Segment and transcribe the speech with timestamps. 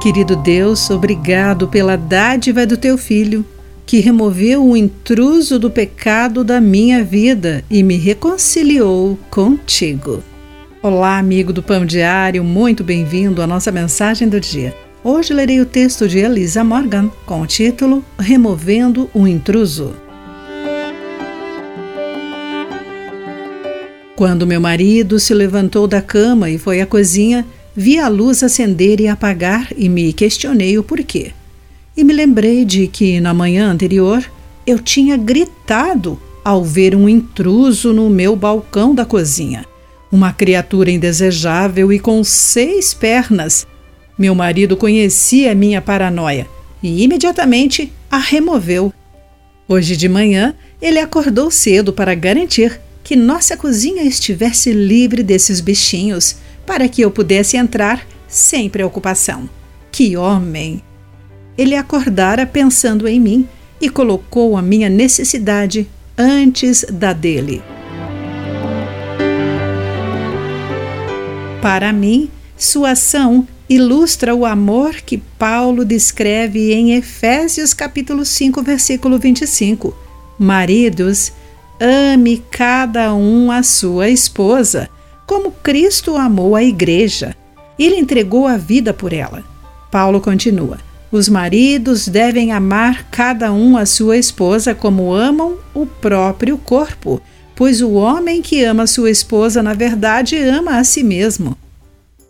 [0.00, 3.44] Querido Deus, obrigado pela dádiva do teu filho,
[3.84, 10.22] que removeu o intruso do pecado da minha vida e me reconciliou contigo.
[10.80, 14.72] Olá, amigo do Pão Diário, muito bem-vindo à nossa mensagem do dia.
[15.02, 19.96] Hoje lerei o texto de Elisa Morgan com o título Removendo o Intruso.
[24.14, 27.44] Quando meu marido se levantou da cama e foi à cozinha,
[27.80, 31.30] Vi a luz acender e apagar e me questionei o porquê.
[31.96, 34.28] E me lembrei de que na manhã anterior
[34.66, 39.64] eu tinha gritado ao ver um intruso no meu balcão da cozinha.
[40.10, 43.64] Uma criatura indesejável e com seis pernas.
[44.18, 46.48] Meu marido conhecia minha paranoia
[46.82, 48.92] e imediatamente a removeu.
[49.68, 56.38] Hoje de manhã, ele acordou cedo para garantir que nossa cozinha estivesse livre desses bichinhos
[56.68, 59.48] para que eu pudesse entrar sem preocupação.
[59.90, 60.82] Que homem!
[61.56, 63.48] Ele acordara pensando em mim
[63.80, 67.62] e colocou a minha necessidade antes da dele.
[71.62, 79.18] Para mim, sua ação ilustra o amor que Paulo descreve em Efésios capítulo 5, versículo
[79.18, 79.96] 25.
[80.38, 81.32] Maridos,
[81.80, 84.90] ame cada um a sua esposa,
[85.28, 87.36] como Cristo amou a igreja.
[87.78, 89.44] Ele entregou a vida por ela.
[89.90, 90.78] Paulo continua:
[91.12, 97.20] Os maridos devem amar cada um a sua esposa como amam o próprio corpo,
[97.54, 101.54] pois o homem que ama sua esposa, na verdade, ama a si mesmo.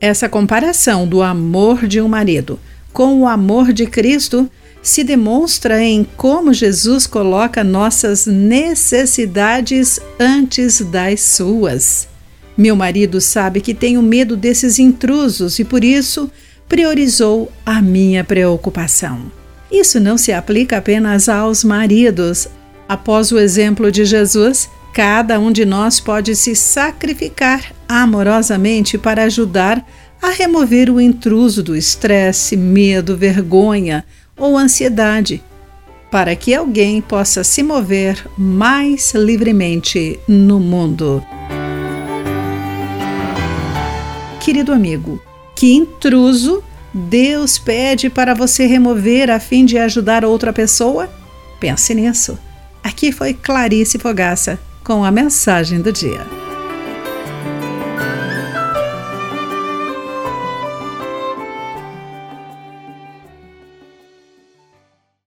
[0.00, 2.58] Essa comparação do amor de um marido
[2.92, 4.50] com o amor de Cristo
[4.82, 12.08] se demonstra em como Jesus coloca nossas necessidades antes das suas.
[12.58, 16.28] Meu marido sabe que tenho medo desses intrusos e por isso
[16.68, 19.30] priorizou a minha preocupação.
[19.70, 22.48] Isso não se aplica apenas aos maridos.
[22.88, 29.86] Após o exemplo de Jesus, cada um de nós pode se sacrificar amorosamente para ajudar
[30.20, 34.04] a remover o intruso do estresse, medo, vergonha
[34.36, 35.44] ou ansiedade,
[36.10, 41.22] para que alguém possa se mover mais livremente no mundo.
[44.48, 45.20] Querido amigo,
[45.54, 46.64] que intruso
[46.94, 51.06] Deus pede para você remover a fim de ajudar outra pessoa?
[51.60, 52.38] Pense nisso.
[52.82, 56.37] Aqui foi Clarice Fogaça com a mensagem do dia.